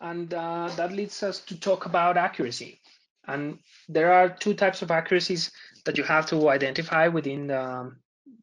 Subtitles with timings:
[0.00, 2.80] And uh, that leads us to talk about accuracy.
[3.26, 3.58] And
[3.88, 5.50] there are two types of accuracies
[5.84, 7.96] that you have to identify within um,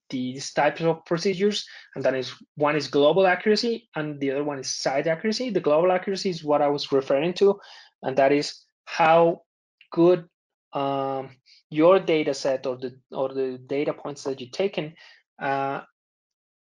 [0.09, 1.65] these types of procedures.
[1.95, 5.49] And that is one is global accuracy and the other one is site accuracy.
[5.49, 7.59] The global accuracy is what I was referring to,
[8.01, 9.43] and that is how
[9.91, 10.27] good
[10.73, 11.29] um,
[11.69, 14.93] your data set or the or the data points that you've taken
[15.41, 15.81] uh,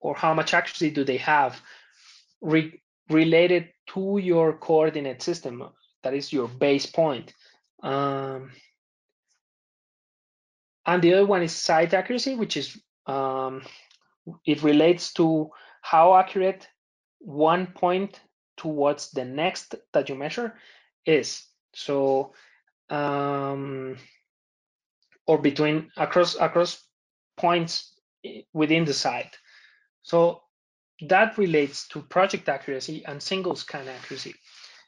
[0.01, 1.61] or how much accuracy do they have
[2.41, 2.81] re
[3.11, 5.63] related to your coordinate system.
[6.03, 7.33] That is your base point.
[7.83, 8.53] Um,
[10.87, 13.63] and the other one is site accuracy which is um,
[14.45, 15.51] it relates to
[15.83, 16.69] how accurate
[17.19, 18.21] one point
[18.57, 20.55] towards the next that you measure
[21.05, 21.45] is.
[21.75, 22.33] So
[22.91, 23.97] um,
[25.27, 26.85] or between across across
[27.37, 27.93] points
[28.53, 29.37] within the site.
[30.03, 30.43] So
[31.09, 34.35] that relates to project accuracy and single scan accuracy.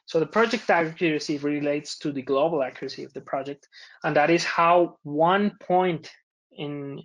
[0.05, 3.67] So the project accuracy relates to the global accuracy of the project,
[4.03, 6.09] and that is how one point
[6.51, 7.03] in,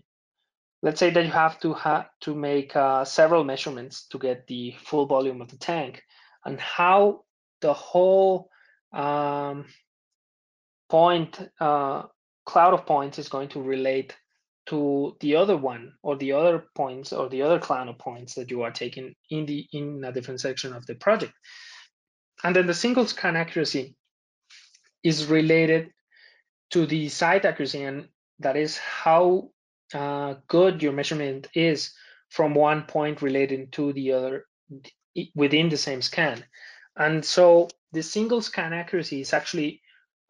[0.82, 4.74] let's say that you have to have to make uh, several measurements to get the
[4.78, 6.02] full volume of the tank,
[6.46, 7.24] and how
[7.60, 8.48] the whole
[8.94, 9.66] um,
[10.88, 12.04] point uh,
[12.46, 14.16] cloud of points is going to relate
[14.66, 18.50] to the other one or the other points or the other cloud of points that
[18.50, 21.32] you are taking in the in a different section of the project.
[22.42, 23.96] And then the single scan accuracy
[25.02, 25.90] is related
[26.70, 28.08] to the site accuracy, and
[28.40, 29.50] that is how
[29.92, 31.92] uh, good your measurement is
[32.30, 34.46] from one point related to the other
[35.34, 36.44] within the same scan.
[36.96, 39.82] And so the single scan accuracy is actually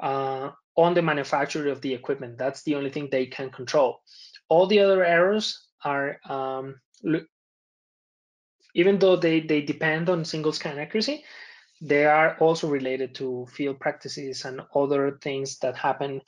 [0.02, 2.38] uh, on the manufacturer of the equipment.
[2.38, 4.00] That's the only thing they can control.
[4.48, 6.80] All the other errors are, um,
[8.74, 11.24] even though they, they depend on single scan accuracy,
[11.80, 16.20] they are also related to field practices and other things that happen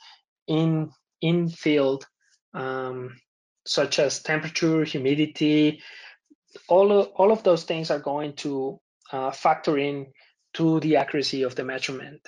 [0.47, 2.05] in in field,
[2.53, 3.19] um,
[3.65, 5.81] such as temperature, humidity.
[6.67, 8.79] All of, all of those things are going to
[9.11, 10.13] uh, factor in
[10.53, 12.21] to the accuracy of the measurement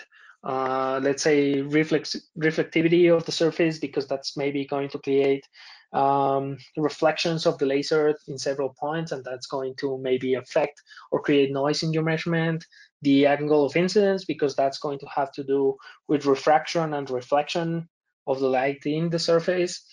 [0.43, 5.45] uh, let's say reflex reflectivity of the surface because that's maybe going to create
[5.91, 11.21] um, reflections of the laser in several points and that's going to maybe affect or
[11.21, 12.63] create noise in your measurement
[13.01, 15.75] the angle of incidence because that's going to have to do
[16.07, 17.87] with refraction and reflection
[18.27, 19.83] of the light in the surface.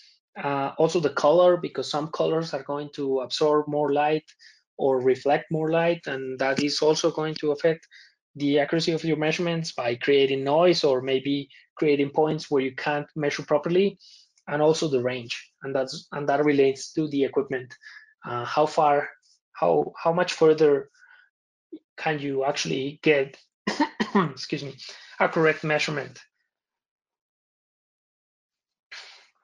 [0.41, 4.25] Uh, also the color because some colors are going to absorb more light
[4.77, 7.87] or reflect more light and that is also going to affect
[8.37, 13.07] the accuracy of your measurements by creating noise or maybe creating points where you can't
[13.15, 13.97] measure properly
[14.47, 15.51] and also the range.
[15.63, 17.73] And that's and that relates to the equipment.
[18.25, 19.09] Uh, how far
[19.53, 20.89] how how much further
[21.97, 23.37] can you actually get
[24.15, 24.75] excuse me
[25.19, 26.19] a correct measurement?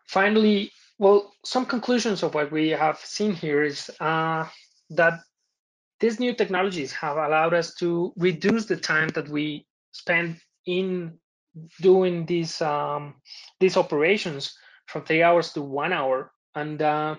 [0.08, 4.48] Finally well some conclusions of what we have seen here is uh,
[4.92, 5.20] that
[6.00, 11.18] these new technologies have allowed us to reduce the time that we spend in
[11.82, 13.16] doing these um,
[13.60, 16.32] these operations from three hours to one hour.
[16.56, 17.16] And uh,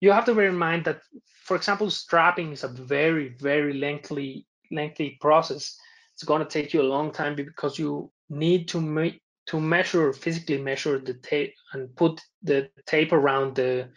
[0.00, 1.00] you have to bear in mind that,
[1.44, 5.76] for example, strapping is a very very lengthy lengthy process.
[6.14, 10.12] It's going to take you a long time because you need to make to measure
[10.12, 13.88] physically measure the tape and put the tape around the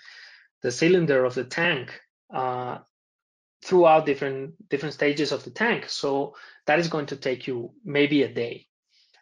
[0.61, 1.99] the cylinder of the tank
[2.33, 2.79] uh,
[3.63, 5.89] throughout different different stages of the tank.
[5.89, 8.67] So that is going to take you maybe a day.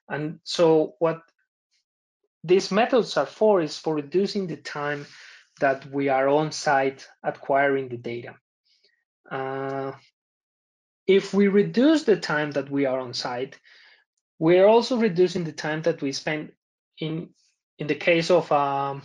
[0.09, 1.21] And so what
[2.43, 5.05] these methods are for is for reducing the time
[5.59, 8.35] that we are on site acquiring the data.
[9.29, 9.93] Uh,
[11.07, 13.59] if we reduce the time that we are on site,
[14.39, 16.51] we're also reducing the time that we spend
[16.99, 17.29] in
[17.79, 19.01] in the case of um,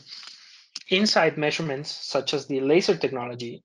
[0.88, 3.62] inside measurements such as the laser technology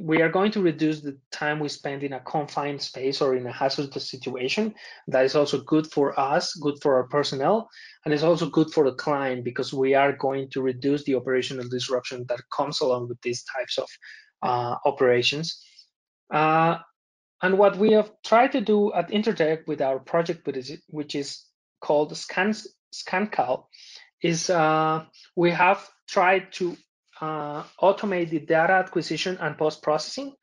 [0.00, 3.46] we are going to reduce the time we spend in a confined space or in
[3.46, 4.74] a hazardous situation.
[5.08, 7.68] That is also good for us, good for our personnel,
[8.04, 11.68] and it's also good for the client because we are going to reduce the operational
[11.68, 13.88] disruption that comes along with these types of
[14.42, 15.60] uh, operations.
[16.32, 16.78] Uh,
[17.42, 20.48] and what we have tried to do at Intertek with our project,
[20.88, 21.44] which is
[21.80, 22.54] called Scan,
[22.94, 23.64] ScanCal,
[24.22, 25.04] is uh,
[25.36, 26.76] we have tried to
[27.20, 30.34] uh, automate the data acquisition and post-processing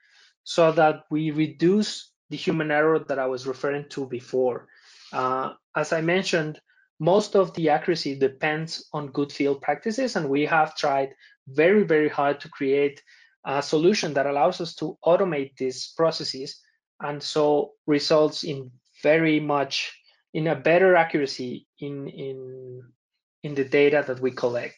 [0.43, 4.67] so that we reduce the human error that I was referring to before.
[5.11, 6.59] Uh, as I mentioned,
[6.99, 11.09] most of the accuracy depends on good field practices, and we have tried
[11.47, 13.01] very, very hard to create
[13.45, 16.61] a solution that allows us to automate these processes
[17.01, 18.71] and so results in
[19.01, 19.91] very much
[20.33, 22.83] in a better accuracy in in
[23.43, 24.77] in the data that we collect.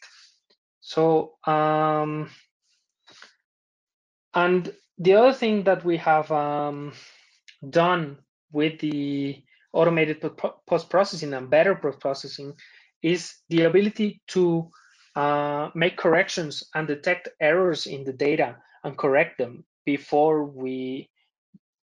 [0.84, 2.30] So um,
[4.34, 6.92] and the other thing that we have um,
[7.70, 8.18] done
[8.52, 9.42] with the
[9.72, 10.22] automated
[10.68, 12.54] post-processing and better post-processing
[13.02, 14.70] is the ability to
[15.16, 21.10] uh, make corrections and detect errors in the data and correct them before we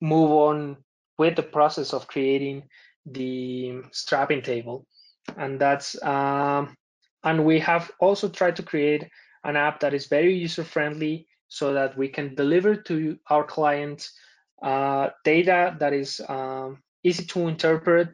[0.00, 0.76] move on
[1.18, 2.64] with the process of creating
[3.06, 4.86] the strapping table.
[5.36, 6.76] And that's um,
[7.24, 9.08] and we have also tried to create
[9.44, 14.12] an app that is very user friendly so that we can deliver to our clients
[14.62, 18.08] uh, data that is um, easy to interpret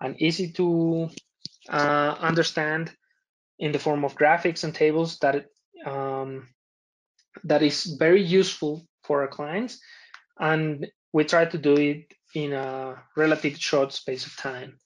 [0.00, 1.08] and easy to
[1.68, 2.92] uh, understand
[3.58, 5.46] in the form of graphics and tables that
[5.84, 6.48] um,
[7.44, 9.80] that is very useful for our clients
[10.38, 14.78] and we try to do it in a relatively short space of time.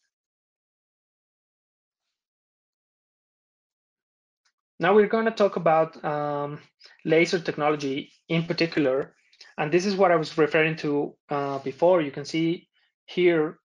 [4.83, 6.59] Now we're going to talk about um,
[7.05, 9.15] laser technology in particular,
[9.57, 12.03] and this is what I was referring to uh, before.
[12.03, 12.67] You can see
[13.07, 13.61] here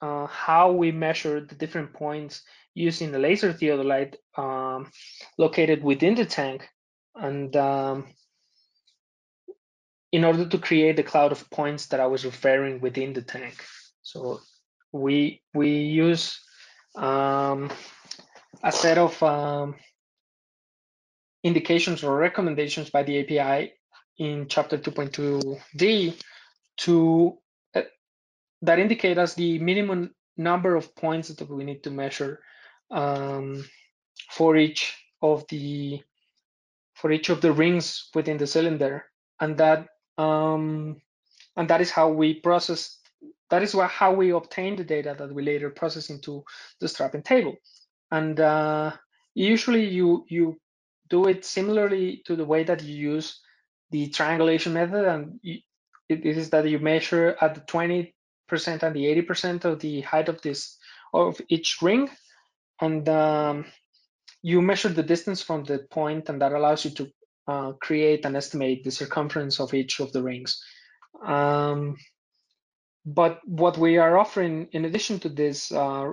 [0.00, 2.40] uh, how we measure the different points
[2.72, 4.90] using the laser theodolite um,
[5.36, 6.66] located within the tank,
[7.14, 8.06] and um,
[10.12, 13.62] in order to create the cloud of points that I was referring within the tank.
[14.00, 14.40] So
[14.92, 16.40] we we use
[16.96, 17.70] um,
[18.64, 19.74] a set of um,
[21.48, 23.72] indications or recommendations by the API
[24.18, 26.14] in chapter 2.2d
[26.78, 27.38] to
[27.74, 27.82] uh,
[28.62, 32.40] that indicate us the minimum number of points that we need to measure
[32.90, 33.64] um,
[34.30, 36.00] for each of the
[36.94, 39.04] for each of the rings within the cylinder.
[39.40, 41.00] And that um,
[41.56, 42.98] and that is how we process
[43.50, 46.44] that is how we obtain the data that we later process into
[46.80, 47.56] the strapping table.
[48.10, 48.92] And uh,
[49.34, 50.58] usually you you
[51.08, 53.40] do it similarly to the way that you use
[53.90, 55.04] the triangulation method.
[55.04, 55.62] And it,
[56.08, 58.12] it is that you measure at the 20%
[58.50, 60.76] and the 80% of the height of this
[61.12, 62.10] of each ring.
[62.80, 63.64] And um,
[64.42, 67.10] you measure the distance from the point and that allows you to
[67.48, 70.62] uh, create and estimate the circumference of each of the rings.
[71.24, 71.96] Um,
[73.04, 76.12] but what we are offering in addition to this uh,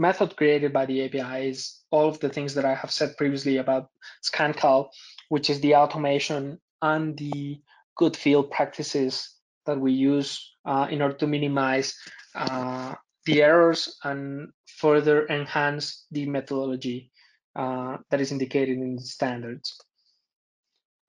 [0.00, 3.58] method created by the API is all of the things that I have said previously
[3.58, 3.90] about
[4.24, 4.88] ScanCal,
[5.28, 7.60] which is the automation and the
[7.96, 9.36] good field practices
[9.66, 11.94] that we use uh, in order to minimize
[12.34, 12.94] uh,
[13.26, 17.10] the errors and further enhance the methodology
[17.54, 19.78] uh, that is indicated in the standards.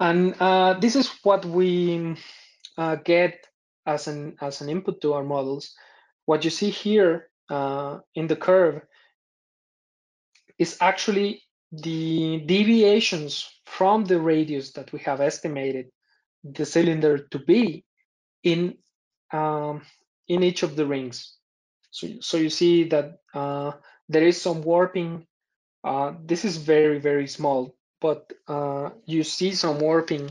[0.01, 2.17] And uh, this is what we
[2.77, 3.45] uh, get
[3.85, 5.73] as an as an input to our models.
[6.25, 8.81] What you see here uh, in the curve
[10.57, 15.87] is actually the deviations from the radius that we have estimated
[16.43, 17.83] the cylinder to be
[18.43, 18.77] in
[19.31, 19.81] um,
[20.27, 21.35] in each of the rings.
[21.91, 23.71] So, so you see that uh,
[24.09, 25.27] there is some warping.
[25.83, 30.29] Uh, this is very very small, but uh, you see some warping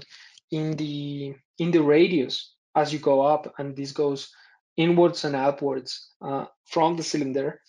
[0.51, 4.33] in the in the radius as you go up, and this goes
[4.77, 7.61] inwards and outwards uh, from the cylinder,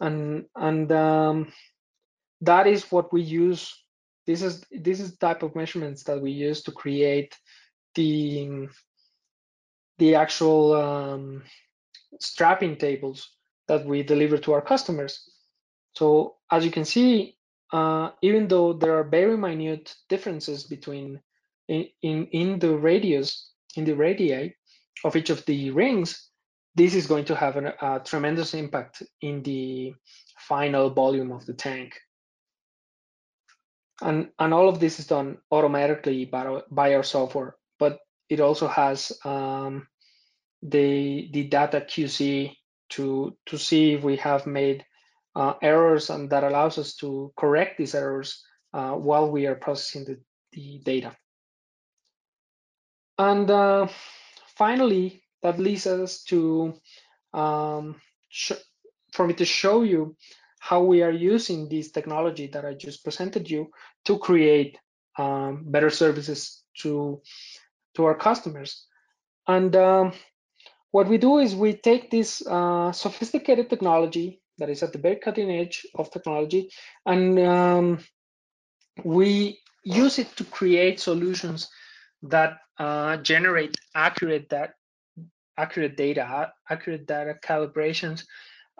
[0.00, 1.52] and and um,
[2.40, 3.74] that is what we use.
[4.26, 7.36] This is this is the type of measurements that we use to create
[7.94, 8.68] the
[9.98, 11.42] the actual um,
[12.20, 13.30] strapping tables
[13.66, 15.28] that we deliver to our customers.
[15.94, 17.36] So as you can see,
[17.72, 21.20] uh, even though there are very minute differences between
[21.68, 24.54] in, in, in the radius, in the radii
[25.04, 26.27] of each of the rings,
[26.74, 29.94] this is going to have an, a tremendous impact in the
[30.38, 31.98] final volume of the tank.
[34.00, 37.98] And, and all of this is done automatically by, by our software, but
[38.28, 39.88] it also has um,
[40.62, 42.54] the, the data QC
[42.90, 44.84] to, to see if we have made
[45.34, 50.04] uh, errors and that allows us to correct these errors uh, while we are processing
[50.04, 50.18] the,
[50.52, 51.16] the data.
[53.18, 53.88] And uh,
[54.56, 56.74] finally, that leads us to
[57.32, 58.00] um,
[59.12, 60.16] for me to show you
[60.60, 63.70] how we are using this technology that I just presented you
[64.06, 64.76] to create
[65.18, 67.20] um, better services to
[67.94, 68.86] to our customers.
[69.46, 70.12] And um,
[70.90, 75.16] what we do is we take this uh, sophisticated technology that is at the very
[75.16, 76.70] cutting edge of technology,
[77.06, 77.98] and um,
[79.04, 81.68] we use it to create solutions
[82.22, 84.74] that uh, generate accurate that
[85.58, 88.24] accurate data, accurate data calibrations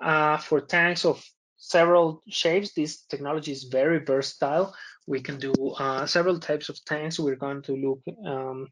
[0.01, 1.23] uh, for tanks of
[1.59, 2.73] several shapes.
[2.73, 4.75] This technology is very versatile.
[5.07, 7.19] We can do uh, several types of tanks.
[7.19, 8.69] We're going to look, um,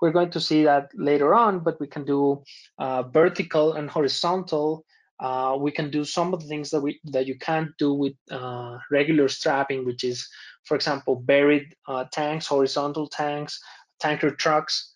[0.00, 2.42] we're going to see that later on, but we can do
[2.78, 4.84] uh, vertical and horizontal.
[5.18, 8.12] Uh, we can do some of the things that we that you can't do with
[8.30, 10.28] uh, regular strapping, which is,
[10.64, 13.58] for example, buried uh, tanks, horizontal tanks,
[13.98, 14.92] tanker trucks.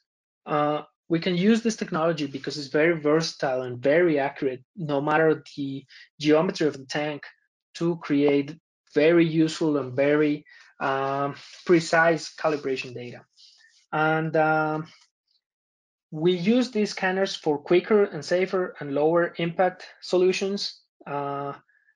[1.10, 5.84] We can use this technology because it's very versatile and very accurate, no matter the
[6.20, 7.24] geometry of the tank,
[7.74, 8.56] to create
[8.94, 10.44] very useful and very
[10.80, 11.34] um,
[11.66, 13.22] precise calibration data.
[13.92, 14.86] And um,
[16.12, 21.54] we use these scanners for quicker and safer and lower impact solutions uh,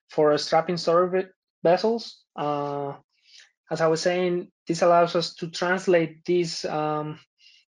[0.09, 1.27] for strapping storage
[1.63, 2.17] vessels.
[2.35, 2.95] Uh,
[3.71, 7.17] as I was saying, this allows us to translate these um,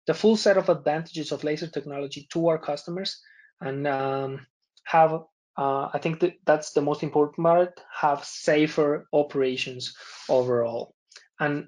[0.07, 3.21] the full set of advantages of laser technology to our customers
[3.61, 4.45] and um,
[4.83, 5.21] have
[5.57, 9.95] uh, I think that that's the most important part have safer operations
[10.27, 10.93] overall.
[11.39, 11.67] And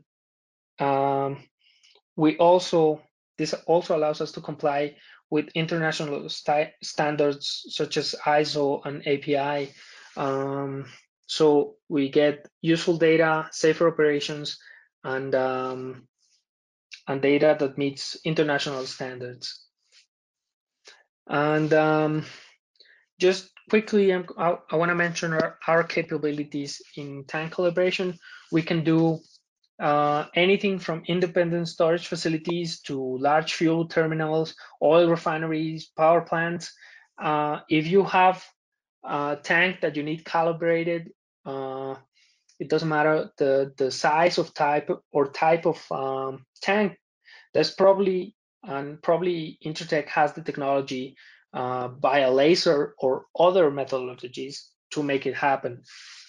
[0.80, 1.38] um,
[2.18, 3.02] we also
[3.38, 4.98] this also allows us to comply
[5.30, 9.72] with international standards such as ISO and API
[10.18, 10.86] um,
[11.28, 14.58] so we get useful data safer operations
[15.04, 16.08] and um,
[17.08, 19.66] and data that meets international standards.
[21.28, 22.26] And um,
[23.20, 28.18] just quickly, I, I want to mention our, our, capabilities in tank calibration.
[28.52, 29.20] We can do
[29.80, 36.74] uh, anything from independent storage facilities to large fuel terminals, oil refineries, power plants.
[37.22, 38.44] Uh, if you have
[39.04, 41.12] a tank that you need calibrated,
[41.46, 41.96] uh,
[42.60, 46.98] it doesn't matter the the size of type or type of um, tank.
[47.54, 51.16] There's probably and probably Intertek has the technology
[51.54, 54.58] uh, by a laser or other methodologies
[54.92, 55.84] to make it happen.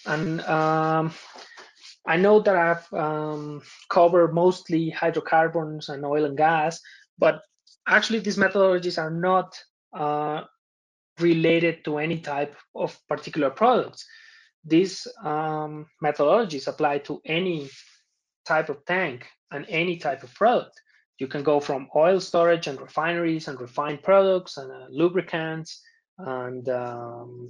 [0.05, 1.13] And um,
[2.07, 6.79] I know that I've um, covered mostly hydrocarbons and oil and gas
[7.19, 7.41] but
[7.87, 9.55] actually these methodologies are not
[9.93, 10.41] uh,
[11.19, 14.05] related to any type of particular products
[14.65, 17.69] these um, methodologies apply to any
[18.45, 20.79] type of tank and any type of product.
[21.17, 25.81] You can go from oil storage and refineries and refined products and uh, lubricants
[26.17, 27.49] and um,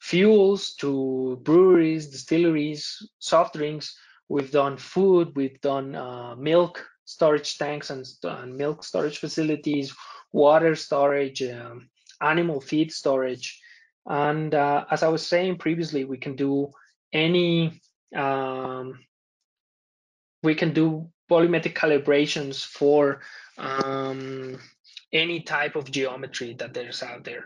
[0.00, 3.96] fuels to breweries, distilleries, soft drinks.
[4.28, 9.94] We've done food, we've done uh, milk storage tanks and, and, milk storage facilities,
[10.32, 11.88] water storage, um,
[12.20, 13.60] animal feed storage.
[14.06, 16.70] And uh, as I was saying previously, we can do
[17.12, 17.80] any,
[18.14, 18.98] um,
[20.42, 23.20] we can do volumetric calibrations for
[23.58, 24.58] um,
[25.12, 27.44] any type of geometry that there's out there.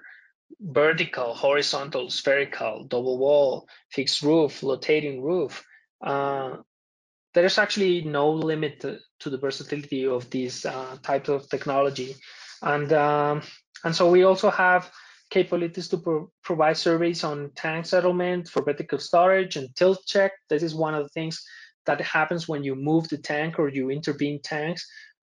[0.61, 5.64] Vertical, horizontal, spherical, double wall, fixed roof, rotating roof.
[6.04, 6.58] Uh,
[7.34, 12.14] there's actually no limit to, to the versatility of these uh, types of technology.
[12.62, 13.42] And, um,
[13.82, 14.90] and so we also have
[15.35, 20.33] capabilities to pro provide surveys on tank settlement for vertical storage and tilt check.
[20.49, 21.37] This is one of the things
[21.87, 24.83] that happens when you move the tank or you intervene tanks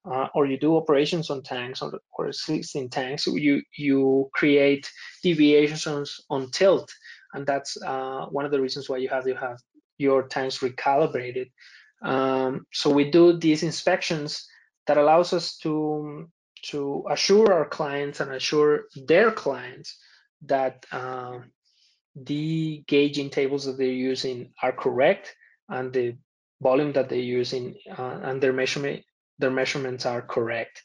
[0.10, 3.26] uh, or you do operations on tanks or, or existing tanks.
[3.28, 4.92] You you create
[5.24, 6.90] deviations on tilt,
[7.34, 9.60] and that's uh, one of the reasons why you have to have
[9.98, 11.48] your tanks recalibrated.
[12.02, 14.30] Um, so we do these inspections
[14.88, 16.28] that allows us to
[16.64, 19.98] to assure our clients and assure their clients
[20.44, 21.40] that uh,
[22.16, 25.36] the gauging tables that they're using are correct
[25.70, 26.16] and the
[26.62, 29.04] volume that they're using uh, and their measurement
[29.40, 30.84] their measurements are correct.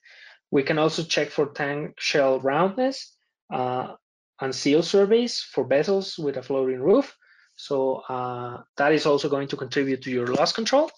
[0.50, 3.14] We can also check for tank shell roundness
[3.52, 3.94] uh,
[4.40, 7.14] and seal surveys for vessels with a floating roof.
[7.56, 10.90] So uh, that is also going to contribute to your loss control.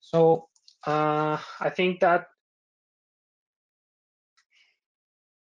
[0.00, 0.48] So
[0.86, 2.26] uh, I think that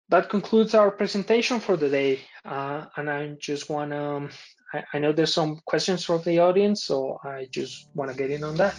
[0.09, 2.19] that concludes our presentation for the day.
[2.45, 4.29] Uh, and I just want to, um,
[4.73, 8.31] I, I, know there's some questions from the audience, so I just want to get
[8.31, 8.73] in on that.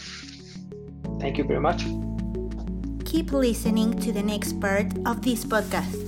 [1.21, 1.85] Thank you very much.
[3.05, 6.08] Keep listening to the next part of this podcast.